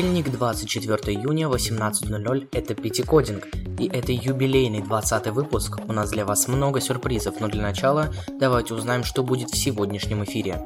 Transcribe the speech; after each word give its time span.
Понедельник, 0.00 0.30
24 0.30 1.14
июня, 1.14 1.46
18.00– 1.46 2.48
это 2.52 2.74
Пятикодинг, 2.74 3.48
и 3.78 3.86
это 3.86 4.12
юбилейный 4.12 4.80
20 4.80 5.26
выпуск. 5.26 5.78
У 5.86 5.92
нас 5.92 6.08
для 6.08 6.24
вас 6.24 6.48
много 6.48 6.80
сюрпризов, 6.80 7.38
но 7.38 7.48
для 7.48 7.60
начала 7.60 8.08
давайте 8.40 8.72
узнаем, 8.72 9.04
что 9.04 9.22
будет 9.22 9.50
в 9.50 9.58
сегодняшнем 9.58 10.24
эфире. 10.24 10.64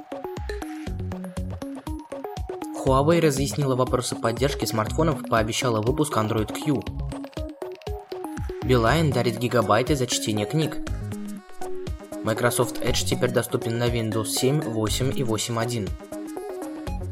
Huawei 2.86 3.20
разъяснила 3.20 3.74
вопросы 3.74 4.14
поддержки 4.14 4.66
смартфонов 4.66 5.28
пообещала 5.28 5.82
выпуск 5.82 6.16
Android 6.16 6.52
Q. 6.54 6.80
Билайн 8.62 9.10
дарит 9.10 9.40
гигабайты 9.40 9.96
за 9.96 10.06
чтение 10.06 10.46
книг. 10.46 10.76
Microsoft 12.22 12.80
Edge 12.84 13.04
теперь 13.04 13.32
доступен 13.32 13.78
на 13.78 13.88
Windows 13.88 14.26
7, 14.26 14.60
8 14.60 15.10
и 15.18 15.22
8.1. 15.22 15.90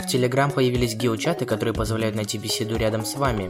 В 0.02 0.06
Telegram 0.06 0.52
появились 0.52 0.96
геочаты, 0.96 1.44
которые 1.44 1.72
позволяют 1.72 2.16
найти 2.16 2.36
беседу 2.36 2.76
рядом 2.76 3.04
с 3.04 3.14
вами. 3.14 3.48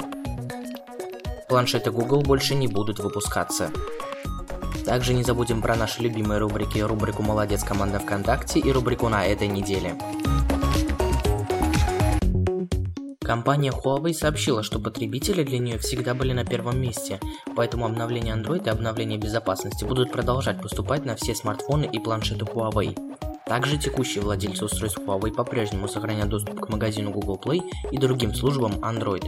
Планшеты 1.48 1.91
Google 1.91 2.20
больше 2.20 2.55
не 2.55 2.69
будут 2.69 2.98
выпускаться. 2.98 3.70
Также 4.84 5.15
не 5.15 5.23
забудем 5.23 5.62
про 5.62 5.77
наши 5.77 6.02
любимые 6.02 6.38
рубрики, 6.38 6.78
рубрику 6.78 7.23
«Молодец, 7.23 7.65
команда 7.65 8.01
ВКонтакте» 8.01 8.61
и 8.61 8.70
рубрику 8.70 9.09
«На 9.09 9.25
этой 9.27 9.48
неделе». 9.48 9.97
Компания 13.20 13.70
Huawei 13.70 14.12
сообщила, 14.12 14.62
что 14.62 14.78
потребители 14.78 15.45
для 15.45 15.59
нее 15.59 15.78
всегда 15.78 16.12
были 16.12 16.34
на 16.34 16.44
первом 16.44 16.78
месте, 16.78 17.19
поэтому 17.56 17.87
обновления 17.87 18.34
Android 18.34 18.66
и 18.66 18.69
обновления 18.69 19.16
безопасности 19.16 19.84
будут 19.84 20.12
продолжать 20.12 20.61
поступать 20.61 21.06
на 21.06 21.16
все 21.16 21.34
смартфоны 21.34 21.89
и 21.91 21.98
планшеты 21.98 22.44
Huawei. 22.44 22.94
Также 23.53 23.77
текущие 23.77 24.25
владельцы 24.25 24.64
устройств 24.64 25.00
Huawei 25.00 25.31
по-прежнему 25.31 25.86
сохраняют 25.86 26.31
доступ 26.31 26.58
к 26.58 26.70
магазину 26.70 27.11
Google 27.11 27.39
Play 27.39 27.61
и 27.91 27.98
другим 27.98 28.34
службам 28.34 28.77
Android. 28.77 29.27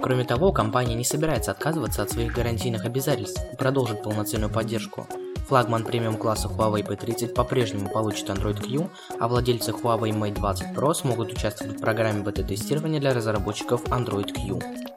Кроме 0.00 0.22
того, 0.22 0.52
компания 0.52 0.94
не 0.94 1.02
собирается 1.02 1.50
отказываться 1.50 2.02
от 2.02 2.10
своих 2.12 2.32
гарантийных 2.32 2.84
обязательств 2.84 3.42
и 3.52 3.56
продолжит 3.56 4.04
полноценную 4.04 4.52
поддержку. 4.52 5.08
Флагман 5.48 5.82
премиум 5.82 6.16
класса 6.16 6.46
Huawei 6.46 6.86
P30 6.86 7.34
по-прежнему 7.34 7.90
получит 7.90 8.30
Android 8.30 8.62
Q, 8.62 8.88
а 9.18 9.26
владельцы 9.26 9.72
Huawei 9.72 10.12
Mate 10.12 10.34
20 10.34 10.68
Pro 10.68 10.94
смогут 10.94 11.32
участвовать 11.32 11.76
в 11.76 11.80
программе 11.80 12.22
бета-тестирования 12.22 13.00
для 13.00 13.14
разработчиков 13.14 13.82
Android 13.86 14.32
Q. 14.32 14.95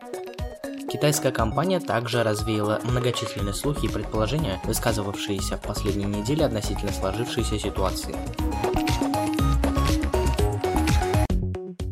Китайская 0.99 1.31
компания 1.31 1.79
также 1.79 2.23
развеяла 2.23 2.81
многочисленные 2.83 3.53
слухи 3.53 3.85
и 3.85 3.87
предположения, 3.87 4.59
высказывавшиеся 4.65 5.55
в 5.55 5.61
последние 5.61 6.09
недели 6.09 6.43
относительно 6.43 6.91
сложившейся 6.91 7.57
ситуации. 7.57 8.13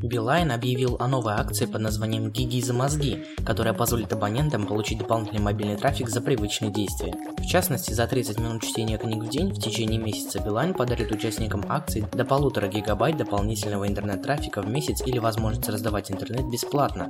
Билайн 0.04 0.52
объявил 0.52 0.98
о 1.00 1.08
новой 1.08 1.36
акции 1.36 1.68
под 1.68 1.80
названием 1.80 2.32
«Гиги 2.32 2.60
за 2.60 2.74
мозги», 2.74 3.24
которая 3.46 3.74
позволит 3.74 4.12
абонентам 4.12 4.68
получить 4.68 4.98
дополнительный 4.98 5.42
мобильный 5.42 5.78
трафик 5.78 6.10
за 6.10 6.20
привычные 6.20 6.74
действия. 6.74 7.16
В 7.38 7.46
частности, 7.46 7.94
за 7.94 8.08
30 8.08 8.42
минут 8.42 8.62
чтения 8.62 8.98
книг 8.98 9.24
в 9.24 9.30
день 9.30 9.54
в 9.54 9.60
течение 9.62 10.02
месяца 10.02 10.42
Билайн 10.44 10.74
подарит 10.74 11.14
участникам 11.14 11.64
акции 11.70 12.06
до 12.12 12.26
полутора 12.26 12.68
гигабайт 12.68 13.16
дополнительного 13.16 13.88
интернет-трафика 13.88 14.62
в 14.62 14.68
месяц 14.68 15.02
или 15.06 15.18
возможность 15.18 15.70
раздавать 15.70 16.12
интернет 16.12 16.50
бесплатно. 16.52 17.10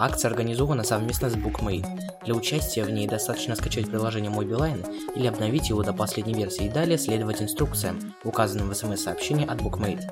Акция 0.00 0.30
организована 0.30 0.84
совместно 0.84 1.28
с 1.28 1.34
Bookmate. 1.34 1.84
Для 2.24 2.34
участия 2.34 2.84
в 2.84 2.90
ней 2.90 3.08
достаточно 3.08 3.56
скачать 3.56 3.90
приложение 3.90 4.30
Мой 4.30 4.46
Билайн 4.46 4.84
или 5.16 5.26
обновить 5.26 5.70
его 5.70 5.82
до 5.82 5.92
последней 5.92 6.34
версии 6.34 6.66
и 6.66 6.70
далее 6.70 6.98
следовать 6.98 7.42
инструкциям, 7.42 8.14
указанным 8.22 8.70
в 8.70 8.74
смс-сообщении 8.74 9.44
от 9.44 9.60
Bookmate. 9.60 10.08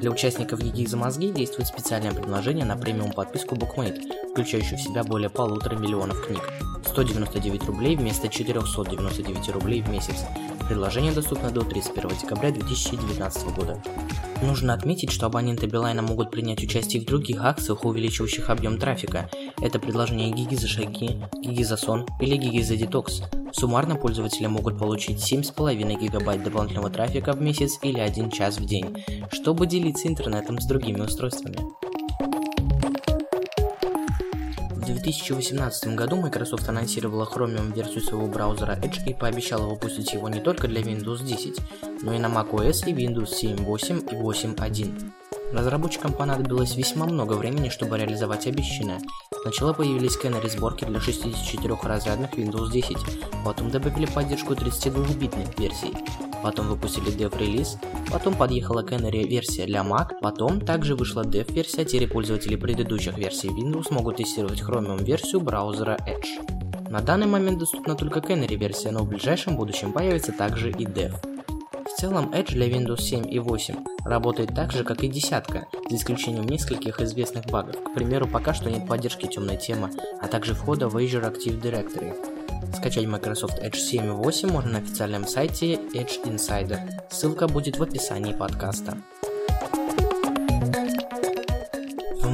Для 0.00 0.10
участников 0.10 0.60
Гиги 0.60 0.84
за 0.84 0.98
мозги 0.98 1.30
действует 1.30 1.68
специальное 1.68 2.12
предложение 2.12 2.66
на 2.66 2.76
премиум 2.76 3.12
подписку 3.12 3.54
BookMate, 3.54 4.19
включающую 4.40 4.78
в 4.78 4.82
себя 4.82 5.04
более 5.04 5.28
полутора 5.28 5.76
миллионов 5.76 6.26
книг. 6.26 6.40
199 6.86 7.64
рублей 7.64 7.94
вместо 7.96 8.28
499 8.28 9.50
рублей 9.50 9.82
в 9.82 9.90
месяц. 9.90 10.24
Предложение 10.66 11.12
доступно 11.12 11.50
до 11.50 11.60
31 11.62 12.10
декабря 12.22 12.50
2019 12.50 13.54
года. 13.54 13.82
Нужно 14.42 14.72
отметить, 14.72 15.10
что 15.10 15.26
абоненты 15.26 15.66
Билайна 15.66 16.00
могут 16.00 16.30
принять 16.30 16.62
участие 16.62 17.02
в 17.02 17.04
других 17.04 17.44
акциях, 17.44 17.84
увеличивающих 17.84 18.48
объем 18.48 18.78
трафика. 18.78 19.28
Это 19.60 19.78
предложение 19.78 20.30
Гиги 20.30 20.54
за 20.54 20.68
шаги, 20.68 21.20
Гиги 21.42 21.62
за 21.62 21.76
сон 21.76 22.06
или 22.20 22.36
Гиги 22.36 22.62
за 22.62 22.76
детокс. 22.76 23.22
Суммарно 23.52 23.96
пользователи 23.96 24.46
могут 24.46 24.78
получить 24.78 25.18
7,5 25.18 26.00
гигабайт 26.00 26.42
дополнительного 26.42 26.88
трафика 26.88 27.32
в 27.32 27.42
месяц 27.42 27.78
или 27.82 27.98
1 27.98 28.30
час 28.30 28.58
в 28.58 28.64
день, 28.64 29.04
чтобы 29.32 29.66
делиться 29.66 30.08
интернетом 30.08 30.58
с 30.60 30.66
другими 30.66 31.02
устройствами. 31.02 31.58
2018 34.94 35.94
году 35.94 36.16
Microsoft 36.16 36.68
анонсировала 36.68 37.24
Chromium 37.24 37.74
версию 37.74 38.02
своего 38.02 38.26
браузера 38.26 38.76
Edge 38.76 39.06
и 39.06 39.14
пообещала 39.14 39.68
выпустить 39.68 40.12
его 40.12 40.28
не 40.28 40.40
только 40.40 40.68
для 40.68 40.80
Windows 40.80 41.24
10, 41.24 41.60
но 42.02 42.14
и 42.14 42.18
на 42.18 42.26
macOS 42.26 42.88
и 42.88 42.92
Windows 42.92 43.28
7, 43.28 43.64
8 43.64 43.98
и 43.98 44.14
8.1. 44.14 45.12
Разработчикам 45.52 46.12
понадобилось 46.12 46.76
весьма 46.76 47.06
много 47.06 47.34
времени, 47.34 47.68
чтобы 47.68 47.98
реализовать 47.98 48.46
обещанное. 48.46 49.00
Сначала 49.42 49.72
появились 49.72 50.12
сканеры 50.12 50.48
сборки 50.48 50.84
для 50.84 50.98
64-разрядных 50.98 52.34
Windows 52.34 52.70
10, 52.70 52.96
потом 53.44 53.70
добавили 53.70 54.06
поддержку 54.06 54.52
32-битных 54.54 55.58
версий, 55.58 55.92
потом 56.42 56.68
выпустили 56.68 57.10
dev-релиз, 57.10 57.78
потом 58.10 58.34
подъехала 58.34 58.84
Canary 58.84 59.26
версия 59.26 59.66
для 59.66 59.80
Mac, 59.80 60.18
потом 60.20 60.60
также 60.60 60.94
вышла 60.94 61.22
dev-версия, 61.22 61.84
теперь 61.84 62.08
пользователи 62.08 62.56
предыдущих 62.56 63.16
версий 63.18 63.48
Windows 63.48 63.92
могут 63.92 64.16
тестировать 64.16 64.60
Chromium 64.60 65.02
версию 65.02 65.40
браузера 65.40 65.98
Edge. 66.06 66.90
На 66.90 67.00
данный 67.00 67.26
момент 67.26 67.58
доступна 67.58 67.94
только 67.94 68.18
Canary 68.18 68.56
версия, 68.56 68.90
но 68.90 69.04
в 69.04 69.08
ближайшем 69.08 69.56
будущем 69.56 69.92
появится 69.92 70.32
также 70.32 70.70
и 70.70 70.84
Dev. 70.84 71.14
Целом 72.00 72.30
Edge 72.32 72.52
для 72.52 72.66
Windows 72.66 73.02
7 73.02 73.30
и 73.30 73.38
8 73.38 73.84
работает 74.06 74.54
так 74.54 74.72
же, 74.72 74.84
как 74.84 75.04
и 75.04 75.08
десятка, 75.08 75.66
за 75.90 75.96
исключением 75.96 76.46
нескольких 76.46 76.98
известных 77.02 77.44
багов. 77.44 77.76
К 77.76 77.92
примеру, 77.92 78.26
пока 78.26 78.54
что 78.54 78.70
нет 78.70 78.88
поддержки 78.88 79.26
темной 79.26 79.58
темы, 79.58 79.90
а 80.18 80.26
также 80.26 80.54
входа 80.54 80.88
в 80.88 80.96
Azure 80.96 81.30
Active 81.30 81.60
Directory. 81.60 82.14
Скачать 82.74 83.04
Microsoft 83.04 83.62
Edge 83.62 83.76
7 83.76 84.06
и 84.06 84.10
8 84.12 84.50
можно 84.50 84.72
на 84.72 84.78
официальном 84.78 85.26
сайте 85.26 85.74
Edge 85.74 86.24
Insider. 86.24 86.78
Ссылка 87.10 87.46
будет 87.46 87.76
в 87.76 87.82
описании 87.82 88.32
подкаста. 88.32 88.96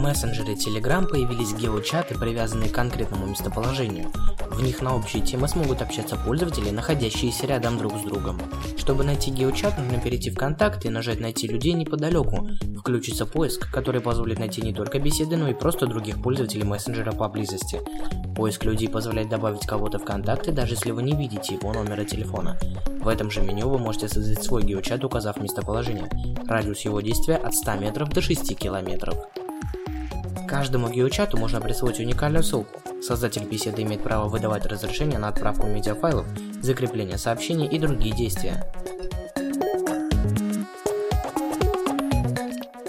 Мессенджере 0.07 0.55
Telegram 0.55 1.05
появились 1.05 1.53
геочаты, 1.53 2.15
привязанные 2.15 2.71
к 2.71 2.75
конкретному 2.75 3.27
местоположению. 3.27 4.13
В 4.51 4.63
них 4.63 4.81
на 4.81 4.95
общие 4.95 5.21
темы 5.21 5.49
смогут 5.49 5.83
общаться 5.83 6.15
пользователи, 6.17 6.71
находящиеся 6.71 7.47
рядом 7.47 7.77
друг 7.77 7.93
с 7.99 8.03
другом. 8.03 8.41
Чтобы 8.77 9.03
найти 9.03 9.33
геочат, 9.33 9.77
нужно 9.77 9.99
перейти 9.99 10.31
в 10.31 10.37
контакты 10.37 10.87
и 10.87 10.91
нажать 10.93 11.19
«Найти 11.19 11.49
людей 11.49 11.73
неподалеку». 11.73 12.49
Включится 12.79 13.27
поиск, 13.27 13.69
который 13.73 14.01
позволит 14.01 14.39
найти 14.39 14.63
не 14.63 14.73
только 14.73 15.01
беседы, 15.01 15.37
но 15.37 15.49
и 15.49 15.55
просто 15.55 15.87
других 15.87 16.23
пользователей 16.23 16.63
мессенджера 16.63 17.11
поблизости. 17.11 17.81
Поиск 18.37 18.65
людей 18.65 18.89
позволяет 18.89 19.29
добавить 19.29 19.67
кого-то 19.67 19.99
в 19.99 20.05
контакты, 20.05 20.53
даже 20.53 20.75
если 20.75 20.93
вы 20.93 21.03
не 21.03 21.17
видите 21.17 21.55
его 21.55 21.73
номера 21.73 22.05
телефона. 22.05 22.57
В 23.01 23.09
этом 23.09 23.29
же 23.29 23.41
меню 23.41 23.69
вы 23.69 23.79
можете 23.79 24.07
создать 24.07 24.45
свой 24.45 24.63
геочат, 24.63 25.05
указав 25.05 25.39
местоположение. 25.39 26.09
Радиус 26.47 26.83
его 26.83 27.01
действия 27.01 27.37
от 27.37 27.55
100 27.55 27.75
метров 27.75 28.09
до 28.11 28.21
6 28.21 28.57
километров. 28.57 29.17
Каждому 30.49 30.89
геочату 30.89 31.37
можно 31.37 31.61
присвоить 31.61 31.99
уникальную 31.99 32.43
ссылку. 32.43 32.81
Создатель 33.03 33.45
беседы 33.45 33.83
имеет 33.83 34.03
право 34.03 34.29
выдавать 34.29 34.65
разрешение 34.67 35.19
на 35.19 35.29
отправку 35.29 35.67
медиафайлов, 35.67 36.27
закрепление 36.63 37.19
сообщений 37.19 37.67
и 37.67 37.79
другие 37.79 38.15
действия. 38.15 38.65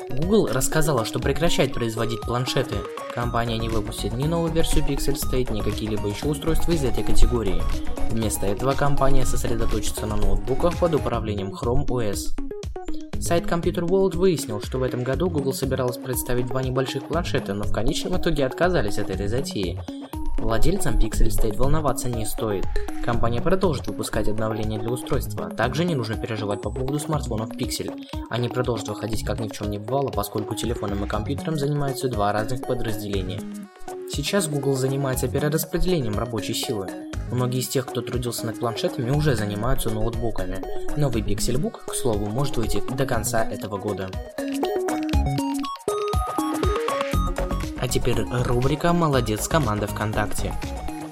Google 0.10 0.48
рассказала, 0.48 1.06
что 1.06 1.20
прекращает 1.20 1.74
производить 1.74 2.22
планшеты. 2.22 2.76
Компания 3.16 3.58
не 3.58 3.70
выпустит 3.70 4.14
ни 4.14 4.28
новую 4.28 4.52
версию 4.52 4.84
Pixel 4.86 5.16
State, 5.16 5.54
ни 5.54 5.62
какие-либо 5.62 6.08
еще 6.08 6.28
устройства 6.28 6.74
из 6.74 6.84
этой 6.84 7.04
категории. 7.04 7.64
Вместо 8.12 8.46
этого 8.46 8.74
компания 8.74 9.26
сосредоточится 9.26 10.06
на 10.06 10.16
ноутбуках 10.18 10.78
под 10.78 10.96
управлением 10.96 11.54
Chrome 11.54 11.86
OS. 11.88 12.47
Сайт 13.20 13.46
Computer 13.46 13.86
World 13.88 14.16
выяснил, 14.16 14.62
что 14.62 14.78
в 14.78 14.84
этом 14.84 15.04
году 15.04 15.30
Google 15.30 15.54
собиралась 15.54 15.98
представить 15.98 16.48
два 16.48 16.62
небольших 16.62 17.08
планшета, 17.08 17.54
но 17.54 17.64
в 17.64 17.72
конечном 17.72 18.18
итоге 18.18 18.46
отказались 18.46 19.00
от 19.00 19.10
этой 19.10 19.28
затеи. 19.28 19.80
Владельцам 20.38 20.98
Pixel 20.98 21.28
State 21.28 21.58
волноваться 21.58 22.10
не 22.10 22.26
стоит. 22.26 22.66
Компания 23.04 23.42
продолжит 23.42 23.88
выпускать 23.88 24.30
обновления 24.30 24.78
для 24.78 24.92
устройства. 24.92 25.50
Также 25.50 25.84
не 25.84 25.96
нужно 25.96 26.16
переживать 26.16 26.62
по 26.62 26.70
поводу 26.70 27.00
смартфонов 27.00 27.50
Pixel. 27.50 27.92
Они 28.30 28.48
продолжат 28.48 28.88
выходить 28.88 29.26
как 29.26 29.40
ни 29.40 29.48
в 29.48 29.52
чем 29.52 29.72
не 29.72 29.80
бывало, 29.80 30.10
поскольку 30.10 30.56
телефоном 30.56 31.04
и 31.04 31.08
компьютером 31.08 31.58
занимаются 31.58 32.08
два 32.08 32.32
разных 32.32 32.62
подразделения. 32.62 33.42
Сейчас 34.10 34.48
Google 34.48 34.76
занимается 34.76 35.28
перераспределением 35.28 36.18
рабочей 36.18 36.54
силы. 36.54 36.88
Многие 37.32 37.60
из 37.60 37.68
тех, 37.68 37.86
кто 37.86 38.02
трудился 38.02 38.46
над 38.46 38.60
планшетами, 38.60 39.12
уже 39.12 39.36
занимаются 39.36 39.90
ноутбуками. 39.90 40.64
Новый 40.96 41.22
Pixelbook, 41.22 41.86
к 41.88 41.94
слову, 41.94 42.28
может 42.28 42.58
выйти 42.58 42.82
до 42.90 43.06
конца 43.06 43.44
этого 43.44 43.78
года. 43.78 44.10
А 47.80 47.88
теперь 47.88 48.24
рубрика 48.46 48.94
«Молодец 48.94 49.48
команда 49.48 49.88
ВКонтакте». 49.88 50.54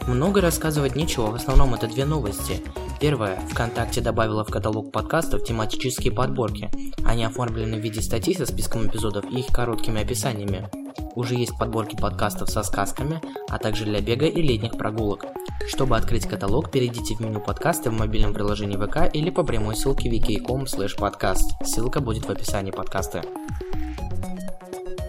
Много 0.08 0.40
рассказывать 0.40 0.96
нечего, 0.96 1.32
в 1.32 1.36
основном 1.36 1.74
это 1.74 1.88
две 1.88 2.06
новости. 2.06 2.62
Первое. 3.00 3.40
ВКонтакте 3.52 4.02
добавила 4.02 4.46
в 4.46 4.52
каталог 4.52 4.92
подкастов 4.92 5.44
тематические 5.44 6.14
подборки. 6.14 6.70
Они 7.06 7.26
оформлены 7.26 7.78
в 7.78 7.82
виде 7.82 8.02
статей 8.02 8.36
со 8.36 8.46
списком 8.46 8.88
эпизодов 8.88 9.26
и 9.32 9.40
их 9.40 9.48
короткими 9.48 10.02
описаниями. 10.02 10.85
Уже 11.16 11.36
есть 11.36 11.58
подборки 11.58 11.96
подкастов 11.96 12.50
со 12.50 12.62
сказками, 12.64 13.22
а 13.50 13.58
также 13.58 13.86
для 13.86 14.02
бега 14.02 14.26
и 14.26 14.42
летних 14.42 14.78
прогулок. 14.78 15.26
Чтобы 15.68 15.98
открыть 15.98 16.28
каталог, 16.28 16.70
перейдите 16.72 17.16
в 17.16 17.22
меню 17.22 17.40
подкасты 17.40 17.90
в 17.90 17.94
мобильном 17.94 18.34
приложении 18.34 18.78
ВК 18.78 19.14
или 19.14 19.30
по 19.30 19.44
прямой 19.44 19.76
ссылке 19.76 20.10
wiki.com 20.10 20.66
podcast. 20.66 21.64
Ссылка 21.64 22.02
будет 22.02 22.26
в 22.26 22.30
описании 22.30 22.72
подкаста. 22.72 23.24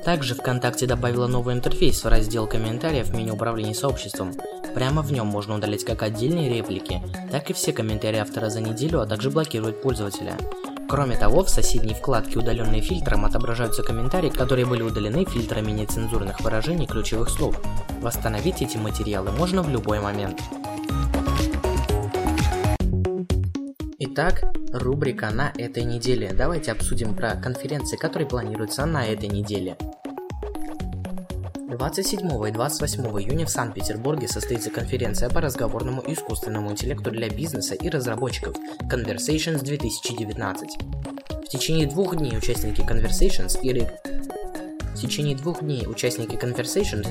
Также 0.04 0.36
ВКонтакте 0.36 0.86
добавила 0.86 1.26
новый 1.26 1.54
интерфейс 1.54 2.04
в 2.04 2.08
раздел 2.08 2.46
комментариев 2.46 3.08
в 3.08 3.16
меню 3.16 3.34
управления 3.34 3.74
сообществом. 3.74 4.32
Прямо 4.72 5.02
в 5.02 5.10
нем 5.10 5.26
можно 5.26 5.56
удалить 5.56 5.84
как 5.84 6.02
отдельные 6.02 6.48
реплики, 6.48 7.02
так 7.32 7.50
и 7.50 7.52
все 7.52 7.72
комментарии 7.72 8.18
автора 8.18 8.48
за 8.48 8.60
неделю, 8.60 9.00
а 9.00 9.06
также 9.06 9.30
блокировать 9.30 9.82
пользователя. 9.82 10.36
Кроме 10.88 11.16
того, 11.16 11.42
в 11.42 11.50
соседней 11.50 11.94
вкладке 11.94 12.38
«Удаленные 12.38 12.80
фильтром» 12.80 13.24
отображаются 13.24 13.82
комментарии, 13.82 14.30
которые 14.30 14.66
были 14.66 14.82
удалены 14.82 15.24
фильтрами 15.24 15.72
нецензурных 15.72 16.40
выражений 16.40 16.86
ключевых 16.86 17.28
слов. 17.28 17.60
Восстановить 18.00 18.62
эти 18.62 18.76
материалы 18.76 19.32
можно 19.32 19.62
в 19.62 19.68
любой 19.68 19.98
момент. 19.98 20.40
Итак, 23.98 24.44
рубрика 24.72 25.30
на 25.30 25.52
этой 25.58 25.82
неделе. 25.82 26.32
Давайте 26.32 26.70
обсудим 26.70 27.16
про 27.16 27.34
конференции, 27.34 27.96
которые 27.96 28.28
планируются 28.28 28.86
на 28.86 29.04
этой 29.06 29.28
неделе. 29.28 29.76
27 31.76 32.48
и 32.48 32.52
28 32.52 33.02
июня 33.02 33.44
в 33.44 33.50
Санкт-Петербурге 33.50 34.28
состоится 34.28 34.70
конференция 34.70 35.28
по 35.28 35.42
разговорному 35.42 36.02
искусственному 36.06 36.70
интеллекту 36.70 37.10
для 37.10 37.28
бизнеса 37.28 37.74
и 37.74 37.90
разработчиков 37.90 38.56
Conversations 38.90 39.62
2019. 39.62 40.70
В 41.28 41.48
течение 41.48 41.86
двух 41.86 42.16
дней 42.16 42.36
участники 42.36 42.80
Conversations 42.80 43.60
и 43.62 43.86
в 44.96 44.98
течение 44.98 45.36
двух 45.36 45.60
дней 45.60 45.86
участники 45.86 46.34
Conversations 46.34 47.06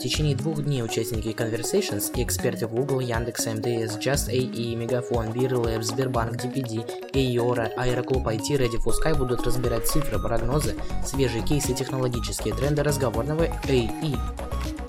течение 0.00 0.34
двух 0.34 0.62
дней 0.62 0.82
участники 0.82 1.28
Conversations 1.28 2.16
и 2.16 2.24
эксперты 2.24 2.66
Google, 2.66 3.00
Яндекс, 3.00 3.46
МДС, 3.46 3.98
Just 3.98 4.30
AE, 4.30 4.74
Мегафон, 4.74 5.28
BeerLab, 5.28 5.82
Сбербанк, 5.82 6.36
DPD, 6.42 7.12
Эйора, 7.12 7.70
Аэроклуб 7.76 8.26
IT, 8.26 8.48
Ready 8.56 8.78
for 8.82 8.92
Sky 8.92 9.16
будут 9.16 9.42
разбирать 9.46 9.86
цифры, 9.86 10.18
прогнозы, 10.18 10.74
свежие 11.04 11.44
кейсы, 11.44 11.74
технологические 11.74 12.54
тренды 12.54 12.82
разговорного 12.82 13.44
AE. 13.68 14.18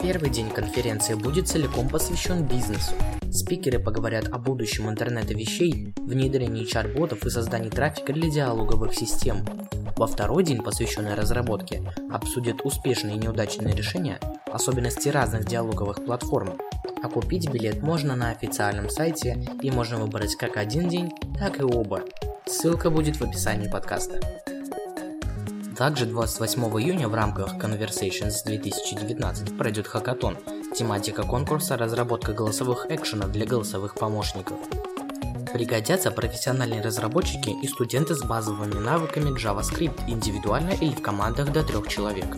Первый 0.01 0.29
день 0.31 0.49
конференции 0.49 1.13
будет 1.13 1.47
целиком 1.47 1.89
посвящен 1.89 2.45
бизнесу. 2.45 2.93
Спикеры 3.31 3.79
поговорят 3.79 4.29
о 4.31 4.39
будущем 4.39 4.89
интернета 4.89 5.33
вещей, 5.33 5.93
внедрении 5.97 6.65
чат-ботов 6.65 7.25
и 7.25 7.29
создании 7.29 7.69
трафика 7.69 8.11
для 8.11 8.29
диалоговых 8.29 8.93
систем. 8.95 9.45
Во 10.01 10.07
второй 10.07 10.43
день, 10.43 10.63
посвященный 10.63 11.13
разработке, 11.13 11.83
обсудят 12.11 12.65
успешные 12.65 13.17
и 13.17 13.19
неудачные 13.19 13.75
решения, 13.75 14.19
особенности 14.51 15.09
разных 15.09 15.45
диалоговых 15.45 16.03
платформ. 16.03 16.57
А 17.03 17.07
купить 17.07 17.51
билет 17.51 17.83
можно 17.83 18.15
на 18.15 18.31
официальном 18.31 18.89
сайте 18.89 19.45
и 19.61 19.69
можно 19.69 19.97
выбрать 19.97 20.35
как 20.37 20.57
один 20.57 20.89
день, 20.89 21.11
так 21.37 21.59
и 21.59 21.63
оба. 21.63 22.01
Ссылка 22.47 22.89
будет 22.89 23.17
в 23.17 23.21
описании 23.21 23.69
подкаста. 23.69 24.19
Также 25.77 26.07
28 26.07 26.63
июня 26.81 27.07
в 27.07 27.13
рамках 27.13 27.57
Conversations 27.57 28.43
2019 28.43 29.55
пройдет 29.55 29.85
хакатон. 29.85 30.35
Тематика 30.75 31.21
конкурса– 31.21 31.77
разработка 31.77 32.33
голосовых 32.33 32.87
экшенов 32.89 33.31
для 33.31 33.45
голосовых 33.45 33.93
помощников. 33.93 34.57
Пригодятся 35.53 36.11
профессиональные 36.11 36.81
разработчики 36.81 37.49
и 37.49 37.67
студенты 37.67 38.15
с 38.15 38.23
базовыми 38.23 38.75
навыками 38.75 39.37
JavaScript 39.37 39.99
индивидуально 40.07 40.71
или 40.71 40.91
в 40.91 41.01
командах 41.01 41.51
до 41.51 41.63
трех 41.63 41.87
человек. 41.89 42.37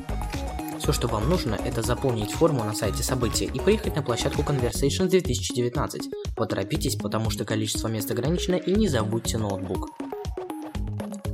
Все, 0.80 0.92
что 0.92 1.07
вам 1.07 1.30
нужно, 1.30 1.56
это 1.56 1.81
заполнить 1.81 2.31
форму 2.31 2.63
на 2.63 2.74
сайте 2.74 3.04
события 3.04 3.45
и 3.45 3.60
поехать 3.60 3.95
на 3.95 4.01
площадку 4.01 4.42
Conversations 4.42 5.07
2019. 5.07 6.10
Поторопитесь, 6.36 6.95
потому 6.95 7.30
что 7.30 7.45
количество 7.45 7.88
мест 7.88 8.10
ограничено 8.10 8.56
и 8.56 8.71
не 8.71 8.88
забудьте 8.88 9.38
ноутбук. 9.38 9.92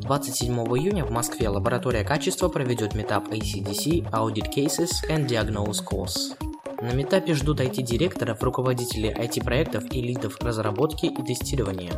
27 0.01 0.53
июня 0.53 1.05
в 1.05 1.11
Москве 1.11 1.49
лаборатория 1.49 2.03
качества 2.03 2.49
проведет 2.49 2.93
метап 2.93 3.29
ACDC 3.29 4.11
Audit 4.11 4.53
Cases 4.53 4.89
and 5.09 5.27
Diagnose 5.27 5.83
Course. 5.85 6.48
На 6.81 6.93
метапе 6.93 7.33
ждут 7.33 7.59
IT-директоров, 7.59 8.41
руководителей 8.41 9.09
IT-проектов 9.09 9.83
и 9.91 10.01
лидов 10.01 10.37
разработки 10.39 11.07
и 11.07 11.23
тестирования. 11.23 11.91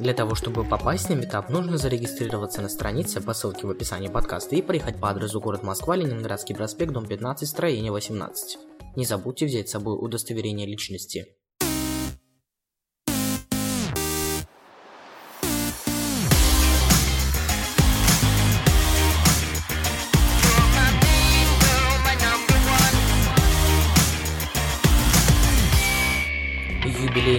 Для 0.00 0.12
того, 0.12 0.34
чтобы 0.34 0.64
попасть 0.64 1.08
на 1.08 1.14
метап, 1.14 1.50
нужно 1.50 1.78
зарегистрироваться 1.78 2.60
на 2.60 2.68
странице 2.68 3.20
по 3.20 3.32
ссылке 3.32 3.68
в 3.68 3.70
описании 3.70 4.08
подкаста 4.08 4.56
и 4.56 4.62
приехать 4.62 4.98
по 4.98 5.10
адресу 5.10 5.40
город 5.40 5.62
Москва, 5.62 5.94
Ленинградский 5.94 6.56
проспект, 6.56 6.92
дом 6.92 7.06
15, 7.06 7.48
строение 7.48 7.92
18. 7.92 8.58
Не 8.96 9.04
забудьте 9.04 9.46
взять 9.46 9.68
с 9.68 9.72
собой 9.72 9.96
удостоверение 9.96 10.66
личности. 10.66 11.37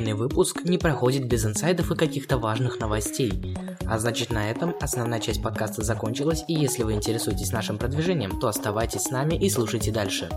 Юбилейный 0.09 0.13
выпуск 0.13 0.63
не 0.63 0.77
проходит 0.77 1.25
без 1.25 1.45
инсайдов 1.45 1.91
и 1.91 1.95
каких-то 1.95 2.38
важных 2.38 2.79
новостей. 2.79 3.56
А 3.85 3.97
значит 3.97 4.31
на 4.31 4.50
этом 4.50 4.75
основная 4.81 5.19
часть 5.19 5.41
подкаста 5.41 5.83
закончилась, 5.83 6.44
и 6.47 6.53
если 6.53 6.83
вы 6.83 6.94
интересуетесь 6.94 7.51
нашим 7.51 7.77
продвижением, 7.77 8.39
то 8.39 8.47
оставайтесь 8.47 9.03
с 9.03 9.11
нами 9.11 9.35
и 9.35 9.50
слушайте 9.50 9.92
дальше. 9.92 10.30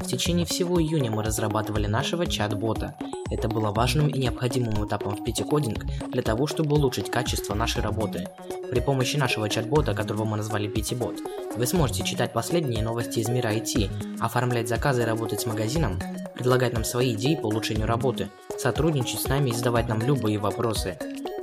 В 0.00 0.06
течение 0.06 0.44
всего 0.44 0.80
июня 0.80 1.10
мы 1.10 1.22
разрабатывали 1.22 1.86
нашего 1.86 2.26
чат-бота. 2.26 2.94
Это 3.30 3.48
было 3.48 3.72
важным 3.72 4.08
и 4.08 4.18
необходимым 4.18 4.86
этапом 4.86 5.16
в 5.16 5.24
Питикодинг 5.24 5.84
для 6.12 6.22
того, 6.22 6.46
чтобы 6.46 6.76
улучшить 6.76 7.10
качество 7.10 7.54
нашей 7.54 7.82
работы. 7.82 8.28
При 8.70 8.80
помощи 8.80 9.16
нашего 9.16 9.48
чат-бота, 9.48 9.94
которого 9.94 10.24
мы 10.24 10.36
назвали 10.36 10.68
Питибот, 10.68 11.20
вы 11.56 11.66
сможете 11.66 12.04
читать 12.04 12.32
последние 12.32 12.82
новости 12.82 13.20
из 13.20 13.28
мира 13.28 13.50
IT, 13.50 14.20
оформлять 14.20 14.68
заказы 14.68 15.02
и 15.02 15.06
работать 15.06 15.40
с 15.40 15.46
магазином, 15.46 15.98
предлагать 16.34 16.72
нам 16.72 16.84
свои 16.84 17.14
идеи 17.14 17.34
по 17.34 17.46
улучшению 17.46 17.86
работы, 17.86 18.28
сотрудничать 18.58 19.20
с 19.20 19.28
нами 19.28 19.50
и 19.50 19.54
задавать 19.54 19.88
нам 19.88 20.00
любые 20.00 20.38
вопросы. 20.38 20.98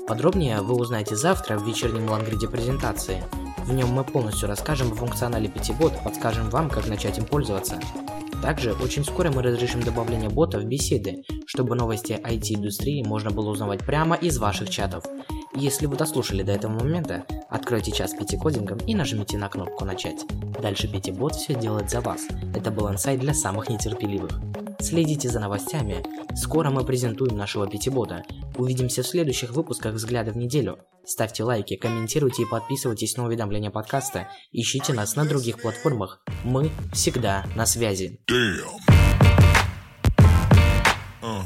Подробнее 0.07 0.61
вы 0.61 0.75
узнаете 0.75 1.15
завтра 1.15 1.57
в 1.57 1.67
вечернем 1.67 2.09
лангриде 2.09 2.47
презентации. 2.47 3.23
В 3.59 3.73
нем 3.73 3.89
мы 3.89 4.03
полностью 4.03 4.47
расскажем 4.47 4.91
о 4.91 4.95
функционале 4.95 5.47
Питибот, 5.47 5.93
подскажем 6.03 6.49
вам, 6.49 6.69
как 6.69 6.87
начать 6.87 7.17
им 7.17 7.25
пользоваться. 7.25 7.79
Также 8.41 8.73
очень 8.73 9.05
скоро 9.05 9.31
мы 9.31 9.43
разрешим 9.43 9.81
добавление 9.81 10.29
бота 10.29 10.57
в 10.57 10.65
беседы, 10.65 11.23
чтобы 11.45 11.75
новости 11.75 12.13
IT-индустрии 12.13 13.03
можно 13.03 13.29
было 13.29 13.49
узнавать 13.49 13.85
прямо 13.85 14.15
из 14.15 14.39
ваших 14.39 14.69
чатов. 14.69 15.03
Если 15.53 15.85
вы 15.85 15.95
дослушали 15.95 16.41
до 16.43 16.53
этого 16.53 16.71
момента, 16.71 17.23
откройте 17.49 17.91
час 17.91 18.13
Питикодингом 18.13 18.79
и 18.79 18.95
нажмите 18.95 19.37
на 19.37 19.47
кнопку 19.47 19.85
«Начать». 19.85 20.25
Дальше 20.61 20.87
Питибот 20.87 21.35
все 21.35 21.53
делает 21.53 21.89
за 21.89 22.01
вас. 22.01 22.21
Это 22.55 22.71
был 22.71 22.89
инсайт 22.89 23.19
для 23.19 23.33
самых 23.33 23.69
нетерпеливых. 23.69 24.39
Следите 24.81 25.29
за 25.29 25.39
новостями. 25.39 26.03
Скоро 26.35 26.71
мы 26.71 26.83
презентуем 26.83 27.37
нашего 27.37 27.67
Питибота. 27.67 28.23
Увидимся 28.57 29.03
в 29.03 29.07
следующих 29.07 29.51
выпусках 29.51 29.93
«Взгляда 29.93 30.31
в 30.31 30.37
неделю». 30.37 30.79
Ставьте 31.05 31.43
лайки, 31.43 31.75
комментируйте 31.75 32.43
и 32.43 32.49
подписывайтесь 32.49 33.15
на 33.15 33.25
уведомления 33.25 33.69
подкаста. 33.69 34.27
Ищите 34.51 34.93
нас 34.93 35.15
на 35.15 35.25
других 35.25 35.61
платформах. 35.61 36.23
Мы 36.43 36.71
всегда 36.93 37.45
на 37.55 37.65
связи. 37.67 38.19
Uh. 38.27 38.65
Uh. 41.21 41.45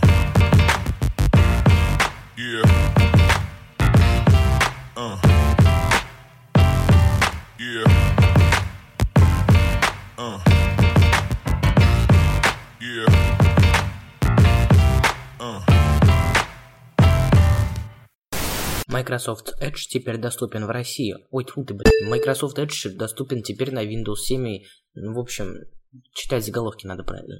Uh. 10.18 10.65
Yeah. 12.86 13.36
Microsoft 18.88 19.56
Edge 19.60 19.88
теперь 19.90 20.18
доступен 20.18 20.66
в 20.66 20.70
России. 20.70 21.16
Ой, 21.32 21.46
тьфу 21.46 21.66
ты, 21.66 21.74
блин. 21.74 22.10
Microsoft 22.10 22.60
Edge 22.60 22.92
доступен 22.92 23.42
теперь 23.42 23.74
на 23.74 23.84
Windows 23.84 24.18
7. 24.18 24.62
Ну, 24.94 25.14
в 25.16 25.20
общем, 25.20 25.66
читать 26.14 26.46
заголовки 26.46 26.86
надо 26.86 27.04
правильно. 27.04 27.40